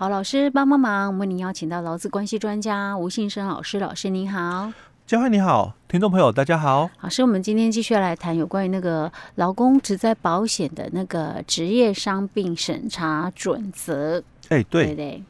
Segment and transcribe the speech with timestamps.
[0.00, 4.72] 好，老师帮帮忙，为您邀请到劳资关系专家吴信生老师，老师您好。
[5.06, 6.88] 嘉惠你好，听众朋友大家好。
[7.02, 14.18] 老师，我们今天继续来谈有关于那个劳工职在保险的那个职业伤病审查准则。
[14.48, 15.22] 哎、欸，对对对。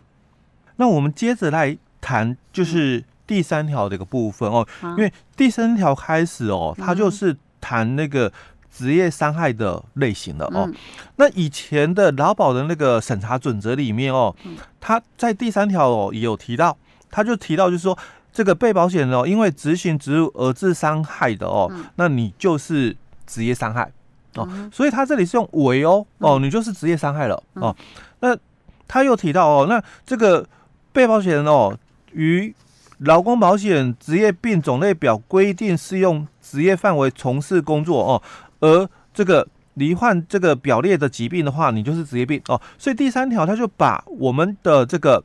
[0.76, 8.32] 那我们接着来谈，就是第三条的一个部分哦，嗯、因为第三条开始哦，它就是谈那个
[8.72, 10.64] 职业伤害的类型了哦。
[10.66, 10.74] 嗯、
[11.16, 14.34] 那以前的劳保的那个审查准则里面哦，
[14.80, 16.76] 他在第三条哦也有提到，
[17.10, 17.98] 他就提到就是说。
[18.32, 23.90] 这个被保险人哦，因为执行职务而致伤害的哦，嗯、那你就是职业伤害
[24.36, 24.46] 哦。
[24.48, 27.74] 嗯、所以他这里是用为哦哦，你就是职业伤害了哦。
[28.20, 28.38] 那
[28.86, 30.46] 他又提到哦，那这个
[30.92, 31.76] 被保险人哦，
[32.12, 32.54] 于
[32.98, 38.22] 劳工保险职业病种类表规定适用职业范围从事工作哦，
[38.60, 42.60] 而这个罹患这个表列的疾病的话，你就是职业病哦。
[42.78, 45.22] 所以第三条他就把我们的这个。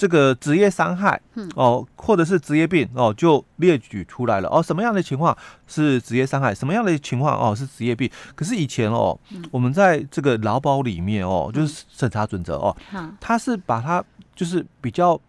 [0.00, 1.20] 这个职业伤害
[1.56, 4.62] 哦，或者是职业病哦，就列举出来了哦。
[4.62, 6.54] 什么样的情况是职业伤害？
[6.54, 8.08] 什么样的情况哦是职业病？
[8.36, 9.18] 可是以前哦，
[9.50, 12.76] 我们在这个劳保里面哦，就是审查准则哦，
[13.18, 14.00] 他是把它
[14.36, 15.20] 就是比较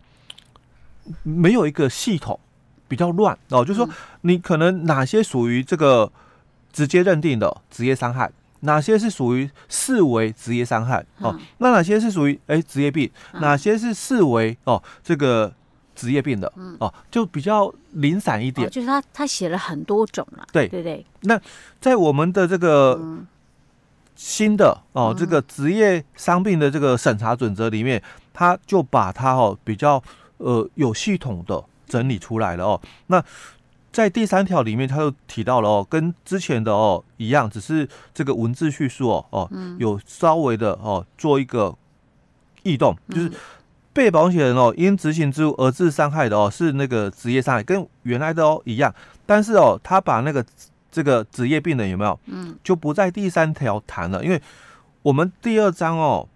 [1.23, 2.39] 没有一个系统，
[2.87, 3.65] 比较乱哦。
[3.65, 3.89] 就是说，
[4.21, 6.11] 你可能哪些属于这个
[6.71, 8.31] 直接认定的职业伤害？
[8.61, 11.33] 哪些是属于视为职业伤害哦？
[11.59, 13.09] 那哪些是属于哎职业病？
[13.35, 15.49] 哪些是视为哦这个
[15.95, 16.93] 职业病的哦？
[17.09, 18.67] 就比较零散一点。
[18.67, 20.45] 哦、就是他他写了很多种了。
[20.51, 21.05] 对对对。
[21.21, 21.39] 那
[21.79, 22.99] 在我们的这个
[24.17, 28.03] 新的哦这个职业伤病的这个审查准则里面，
[28.33, 30.03] 他就把它哦比较
[30.35, 32.81] 呃有系统的整理出来了哦。
[33.07, 33.23] 那
[33.91, 41.75] 在第三条里面，他又提到了哦，跟之前的哦一样，只是这个文字叙述哦哦，有稍微的哦做一个
[42.63, 43.31] 异动，就是
[43.91, 48.93] 被保险人哦因执行职务而致伤害的哦是那个职业伤害，跟原来的哦一样，
[49.25, 50.45] 但是哦他把那个
[50.91, 54.41] 这个职业病人有没有，嗯，就不在第三条谈了，因为
[55.01, 56.27] 我们第二章哦，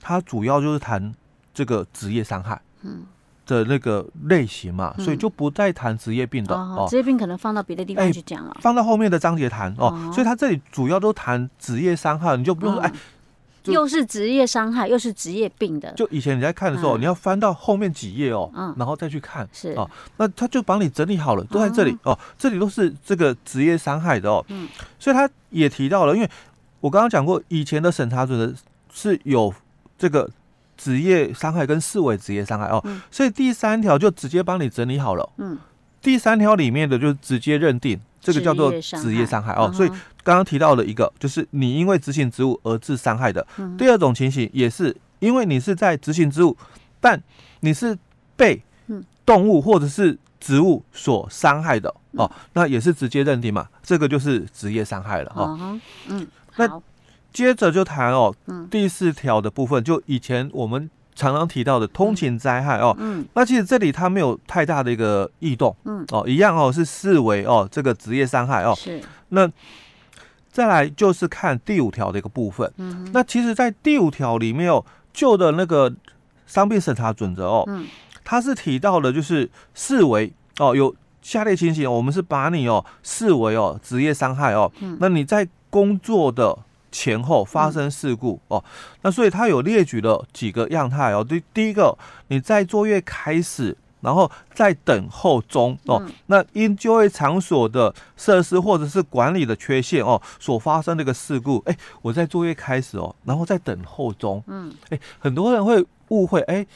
[0.00, 1.14] 它主要就是谈
[1.52, 3.04] 这个职业伤害，嗯。
[3.46, 6.86] 的那个类型嘛，所以就不再谈职业病的哦。
[6.88, 10.10] 职业病可能放到别的地方去讲了，放到后面的章节谈哦。
[10.12, 12.92] 所以他这里主要都谈职业伤害，你就不用说哎，
[13.64, 15.92] 又是职业伤害，又是职业病的。
[15.94, 19.90] 就以前你在看的时候，你要翻到后面几页哦，然后再去看是哦。
[20.16, 22.16] 那他就帮你整理好了，都在这里哦。
[22.38, 24.44] 这里都是这个职业伤害的哦。
[24.48, 26.30] 嗯，所以他也提到了，因为
[26.80, 28.54] 我刚刚讲过，以前的审查准则
[28.92, 29.52] 是有
[29.98, 30.30] 这个。
[30.82, 35.28] 职业伤害跟视为职业伤害哦，嗯、所以第三条就直接帮你整理好了。
[35.36, 35.56] 嗯，
[36.00, 39.70] 第三条里面的就直接认定这个叫做职业伤害哦。
[39.72, 39.88] 所以
[40.24, 43.46] 刚刚提到的一个就是你因为执行职务而致伤害的。
[43.58, 46.56] 嗯、第二种情形也是因为你是在执行职务，
[47.00, 47.22] 但
[47.60, 47.96] 你是
[48.34, 48.60] 被
[49.24, 55.78] 动物或者是植物所伤害的哦，那也是直接认定嘛，这个就是职业伤害了哦。
[56.08, 56.26] 嗯，
[56.56, 56.82] 那。
[57.32, 58.34] 接着就谈哦，
[58.70, 69.00] 第四条的部分，就以前我们常常提到的通勤灾害哦，嗯，那其实这里它没有太大的一个异动，嗯，哦，一样哦，是视为哦这个职业伤害哦，是。
[69.30, 69.50] 那
[70.50, 75.92] 再来就是看第五条的一个部分，嗯，那其实，在第五条里面哦，旧的那个
[76.46, 77.86] 伤病审查准则哦，嗯，
[78.24, 86.58] 它是提到的，就是视为哦有下列情形，我们是把你哦视为哦职业伤害哦，嗯，那你在工作的。
[86.92, 88.62] 前后发生事故哦，
[89.00, 91.24] 那所以他有列举了几个样态哦。
[91.26, 91.96] 第第一个，
[92.28, 106.66] 你在作业开始，然后在等候中哦，那因就业场所的设施或者是管理的缺陷哦，所发生的一个事故，哎，我在作业开始哦，然后在等候中，嗯，哎，很多人会误会，哎，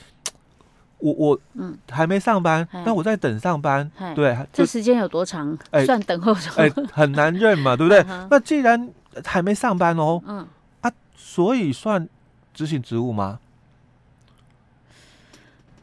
[0.98, 1.77] 我我嗯。
[1.91, 5.56] 还没上班，但我在等上班，对，这时间有多长？
[5.71, 8.04] 哎，算等候中，哎，很难认嘛，对不对？
[8.31, 8.88] 那既然
[9.25, 10.47] 还没上班哦，嗯
[10.81, 12.09] 啊，所以算
[12.54, 13.38] 执行职务吗？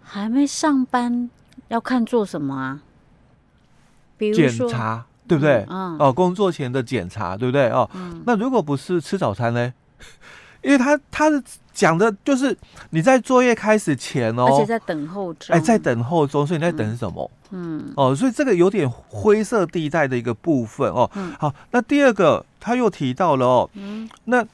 [0.04, 1.30] 还没上班
[1.70, 2.80] 要看做什么啊？
[4.18, 5.66] 比如检查，对不对？
[5.70, 7.70] 哦，工作前的检查，对不对？
[7.70, 9.74] 哦，嗯，那如果不是吃早餐呢？
[10.62, 12.56] 因为他他是讲的就是
[12.92, 17.32] 你在作业开始前哦，而且在等候中，哎，在等候中，所以你在等什么？
[17.52, 21.10] 嗯，嗯哦，所以这个有点灰色地带的一个部分哦。
[21.16, 24.46] 嗯，好，那第二个他又提到了哦，嗯，那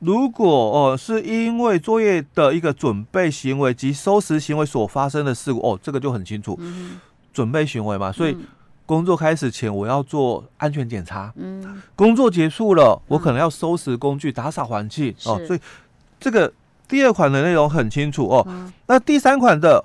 [0.00, 6.98] 如果哦是因为作业的一个准备行为及收拾行为所发生的事故哦，这个就很清楚，嗯，
[7.32, 8.36] 准备行为嘛，所以。
[8.84, 11.32] 工作开始前，我要做安全检查。
[11.36, 15.14] 嗯，工作结束了，我可能要收拾工具、打扫环境。
[15.24, 15.60] 哦，所以
[16.20, 16.52] 这个
[16.92, 18.46] 第二款的内容很清楚哦。
[18.86, 19.82] 那第三款的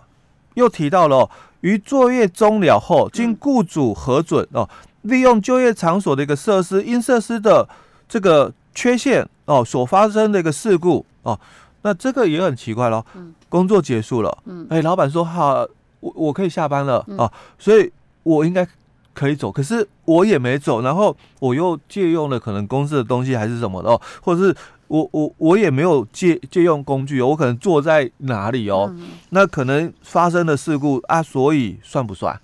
[0.56, 1.30] 又提到了，哦
[1.62, 4.69] 于作业终了后，经雇主核准哦，
[5.04, 7.68] 利用就业场所的一个设施，因设施的
[8.09, 11.39] 这个缺陷哦所发生的一个事故哦，
[11.83, 13.06] 那这个也很奇怪咯。
[13.48, 15.65] 工作结束了，嗯哎，老板说好，
[16.01, 17.89] 我我可以下班了啊，所以
[18.24, 18.68] 我应该
[19.13, 24.56] 可以走，可是我也没走，然后我又借用了可能公司的东西还是什么的哦，或者是
[24.87, 28.93] 我我我也没有借借用工具哦，我可能坐在哪里哦，
[29.29, 32.39] 那可能发生的事故啊，所以算不算？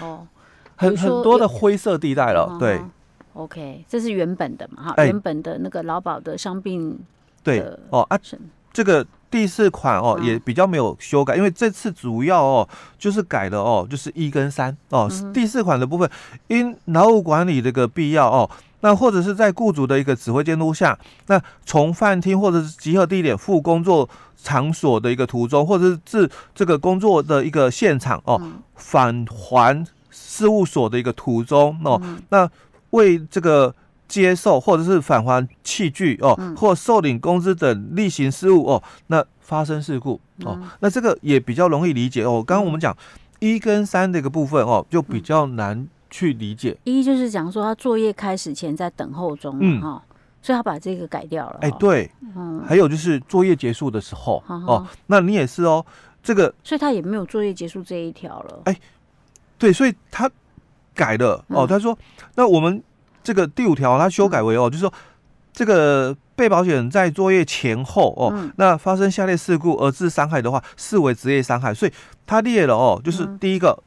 [0.00, 0.26] 哦，
[0.76, 2.80] 很很多的灰色地带了，对。
[3.34, 6.98] OK，这是原本的嘛哈，原本的那个劳保的伤病
[7.44, 7.60] 对
[7.90, 8.18] 哦啊，
[8.78, 9.04] 这个。
[9.30, 12.66] 第四款哦，也比较没有修改，因为这次主要哦
[12.98, 15.06] 就是改了哦，就是一跟三哦。
[15.34, 16.10] 第四款的部分，
[16.46, 18.48] 因劳务管理这个必要哦，
[18.80, 24.08] 那或者是在雇主的一个指挥监督下，那从饭厅或者是集合地点赴工作
[24.42, 28.40] 场所的一个途中，或者是至这个工作的一个现场哦，
[28.76, 32.50] 返还事务所的一个途中哦，那
[32.92, 33.74] 为这个。
[34.08, 42.42] 接受或者是返还器具哦，或受领工资等例行事务哦，那发生事故哦，那这个也比较容易理解哦。
[42.42, 42.96] 刚刚我们讲
[43.38, 46.74] 一跟三的一个部分哦，就比较难去理解。
[46.84, 50.02] 一就是讲说他作业开始前在等候中哈，
[50.40, 51.58] 所以他把这个改掉了。
[51.60, 55.84] 哎，对，嗯，还有就是作业结束的时候哦，那你也是哦，
[56.22, 58.62] 这个，所以他也没有作业结束这一条了。
[58.64, 58.80] 哎，
[59.58, 60.30] 对，所以他
[60.94, 61.96] 改了哦，他说
[62.34, 62.82] 那我们。
[63.28, 64.90] 这个第五条，它修改为哦，就是说，
[65.52, 71.74] 这个被保险人在作业前后哦，那发生下列事故而致伤害的话，视为职业伤害。
[71.74, 71.92] 所以
[72.26, 73.78] 它列了哦，就是第一个，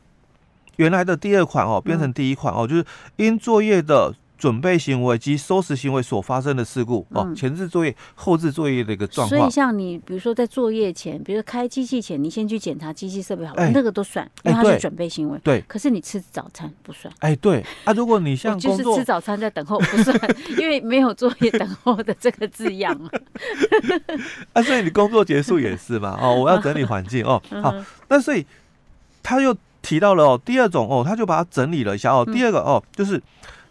[0.76, 2.86] 原来的第二款哦，变成第一款哦，就是
[3.16, 4.14] 因作业的。
[4.42, 9.40] 准备行为及收拾行为所发生的事故哦，前置作业、后置作业的一个状况。
[9.40, 15.38] 所以像你，比如说在作业前，比如说开机器前，你先去检查机器设备好，那个都算，因为它是准备行为。
[15.44, 15.62] 对。
[15.68, 17.14] 可是你吃早餐不算。
[17.20, 20.20] 哎，对啊，如果你像就是吃早餐在等候不算，
[20.58, 23.10] 因为没有作业等候的这个字样啊。
[24.54, 26.18] 啊，所以你工作结束也是嘛？
[26.20, 27.40] 哦，我要整理环境哦。
[27.62, 27.72] 好，
[28.10, 28.44] 那所以
[29.22, 32.26] 他又提到了哦，第二种哦，他就把它整理了一下哦。
[32.26, 33.22] 第二个哦，就是。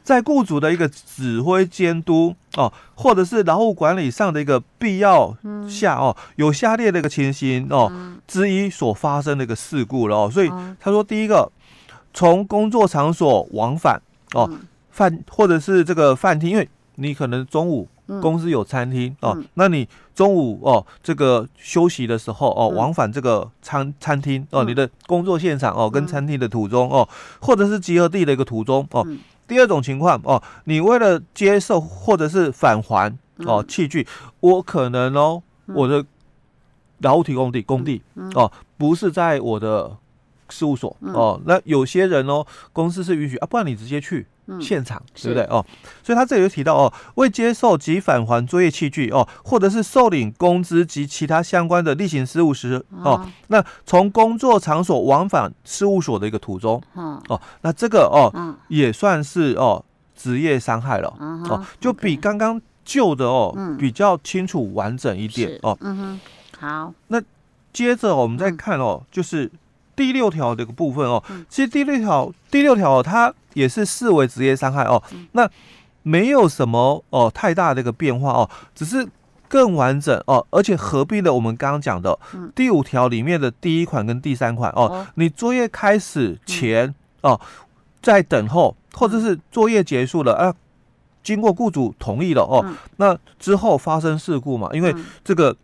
[0.02, 5.36] 在雇主的一个指挥监督哦，或者是劳务管理上的一个必要
[5.68, 7.92] 下哦，有下列的一个情形哦
[8.26, 10.50] 之一所发生的一个事故了哦，所以
[10.80, 11.50] 他说第一个，
[12.12, 14.00] 从工作场所往返
[14.32, 14.50] 哦
[14.90, 17.86] 饭或者是这个饭厅，因为你可能中午
[18.20, 27.08] 公司有餐厅哦，那你中午哦这个休息的时候哦往返这个餐餐厅哦，你的工作现场哦跟餐厅的途中哦，
[27.40, 29.06] 或者是集合地的一个途中哦。
[29.50, 34.06] 第二种情况哦，你为了接受或者是返还哦器具，
[34.38, 36.06] 我可能哦我的
[36.98, 38.00] 劳务提供地工地
[38.34, 39.96] 哦不是在我的
[40.50, 44.24] 事务所哦，那有些人哦公司是允许啊，不然你直接去。
[44.58, 45.44] 现场对不对？
[45.44, 45.62] 哦？
[46.02, 56.82] 所以他这里就提到哦，未接受及返还作业器具哦，或者是受领工资及其他相关的例行事务时哦，那从工作场所往返事务所的一个途中
[57.28, 59.84] 哦，那这个哦也算是哦
[60.16, 65.76] 职业伤害了哦，就比刚刚旧的哦比较清楚完整一点哦。
[65.80, 66.20] 嗯哼，
[66.58, 67.20] 好，那
[67.72, 69.50] 接着我们再看哦，就是。
[70.00, 75.02] 第六条这个部分哦，其实第六条第六条它也是视为职业伤害哦，
[75.32, 75.46] 那
[76.02, 79.06] 没有什么哦太大的一个变化哦，只是
[79.46, 82.18] 更完整哦，而且合并了我们刚刚讲的
[82.54, 87.38] 第五条里面的第一款跟第三款哦，你作业开始前哦，
[88.00, 90.54] 在等候或者是作业结束了啊，
[91.22, 92.64] 经过雇主同意了哦，
[92.96, 95.54] 那之后发生事故嘛，因为这个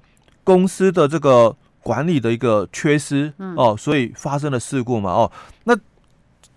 [0.44, 1.56] 公司的这个。
[1.86, 5.30] 管理的一个缺失哦，所以发生了事故嘛哦，
[5.62, 5.78] 那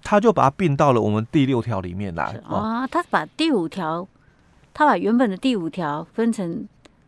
[0.02, 2.88] 他就把它并到了我们第六条里面来啊。
[2.88, 4.08] 他把第五条，
[4.74, 6.68] 他把原本的第五条分成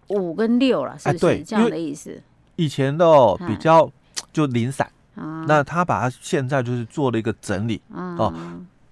[0.10, 2.22] 五跟六了，是不是这样的意思？
[2.58, 3.92] 以前的哦比较
[4.32, 8.32] 就零散啊，那他把它现在就是做了一个整理哦。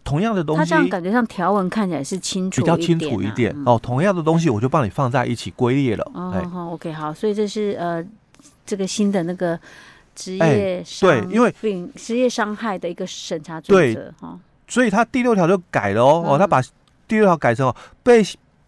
[0.04, 3.80] 同样的东西，他这样感觉上条文看起来是清楚，比较清楚一点哦。
[3.80, 6.12] 同样的东西，我就帮你放在一起归列了。
[6.16, 8.04] 哦，好，OK，好，所以这是呃。
[8.70, 9.60] 这个新的那个
[10.14, 11.52] 职业伤、欸、对，因为
[11.96, 16.62] 职业伤害的一个审查准则哈，所以他第六条就改了哦，嗯、哦，他把
[17.08, 18.24] 第六条改成哦，被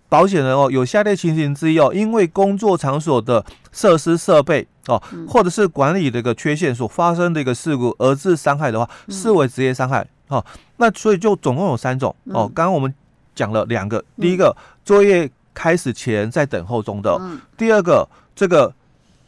[0.10, 10.44] 保险人哦有下列情形之一哦，因为工作场所的设施设备哦，嗯、或者是管理的一个缺陷所发生的一个事故而致伤害的话，视为职业伤害哦。
[10.78, 12.92] 那所以就总共有三种哦，刚刚我们
[13.36, 18.74] 讲了两个，第一个作业开始前在等候中的，嗯、第二个这个。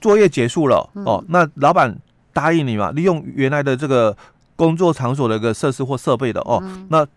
[0.03, 1.97] 作业结束了、嗯、哦，那老板
[2.33, 4.13] 答应你嘛，利用原来的这个
[4.57, 7.07] 工作场所的一个设施或设备的哦，嗯、那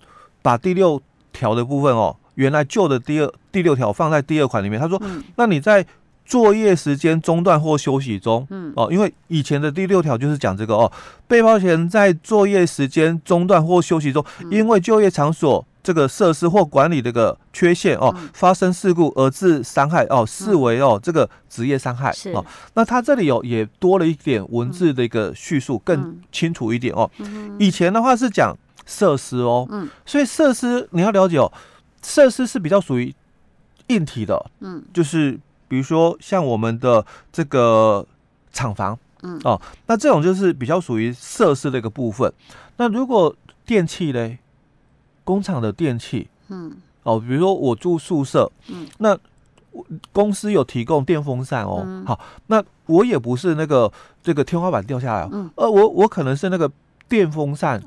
[0.41, 1.03] 把第六
[1.33, 4.79] 条的部分哦，原来旧的第二第六条放在第二款里面。
[4.79, 5.85] 他说，嗯、那你在
[6.25, 8.73] 作业时间中断或休息中，嗯。
[8.77, 10.93] 哦，因为以前的第六条就是讲这个哦，
[11.27, 22.45] 被保险在作业时间中断或休息中，嗯、因为就业场所这个设施或管理的一个缺陷哦，嗯、发生事故而致伤害哦，视为哦、嗯、这个职业伤害哦。
[22.75, 27.09] 那它这里有也多了一点文字的一个叙述，嗯、更清楚一点哦。
[27.19, 28.53] 嗯、以前的话是讲
[28.85, 31.53] 设施哦，嗯，所以设施你要了解哦，
[32.03, 33.15] 设施是比较属于
[33.87, 35.39] 硬体的，嗯，就是。
[35.69, 38.07] 比如说像我们的这个
[38.53, 42.33] 厂房，嗯哦，那这种就是比较属于设施的一个部分。
[42.77, 44.39] 那如果电器嘞，
[45.27, 46.73] 工厂的电器，嗯。
[47.03, 49.17] 哦，比如说我住宿舍，嗯，那
[50.13, 52.19] 公司有提供电风扇哦，嗯、好，
[52.49, 53.89] 那我也不是那个
[54.25, 56.69] 这个天花板掉下来，嗯，呃，我我可能是那个
[57.09, 57.81] 电风扇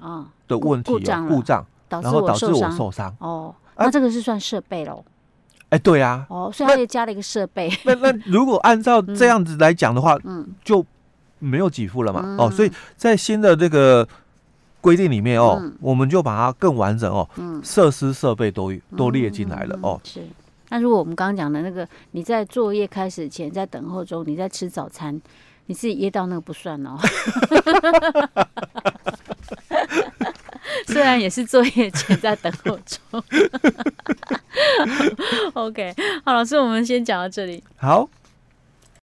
[0.47, 5.03] 的问题哦，故障，然后导致我受伤，哦，那这个是算设备喽。
[5.67, 7.69] 哎，对啊，哦，所以他也加了一个设备。
[7.83, 10.85] 那那如果按照这样子来讲的话，嗯，就
[11.39, 14.07] 没有给付了嘛，哦，所以在新的这个
[14.81, 19.99] 规定里面哦，我们就把它更完整哦，嗯，设施设备都都列进来了哦。
[20.03, 20.21] 是，
[20.69, 25.21] 那如果我们刚刚讲的那个，你在作业开始前，在等候中，你在吃早餐，
[25.65, 26.97] 你自己噎到那个不算哦。
[30.87, 33.23] 虽然也是作业前在等候中，
[35.53, 35.93] OK，
[36.23, 37.63] 好，老师，我们先讲到这里。
[37.77, 38.09] 好。